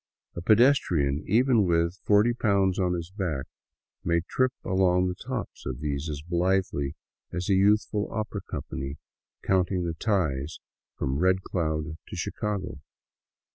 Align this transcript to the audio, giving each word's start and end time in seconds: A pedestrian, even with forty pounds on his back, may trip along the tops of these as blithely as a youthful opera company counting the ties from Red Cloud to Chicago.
A 0.35 0.41
pedestrian, 0.41 1.23
even 1.27 1.63
with 1.63 1.99
forty 2.05 2.33
pounds 2.33 2.79
on 2.79 2.93
his 2.95 3.11
back, 3.11 3.45
may 4.03 4.21
trip 4.21 4.51
along 4.65 5.05
the 5.07 5.13
tops 5.13 5.63
of 5.67 5.79
these 5.79 6.09
as 6.09 6.23
blithely 6.23 6.95
as 7.31 7.49
a 7.49 7.53
youthful 7.53 8.11
opera 8.11 8.41
company 8.49 8.97
counting 9.43 9.85
the 9.85 9.93
ties 9.93 10.59
from 10.97 11.19
Red 11.19 11.43
Cloud 11.43 11.97
to 12.07 12.15
Chicago. 12.15 12.79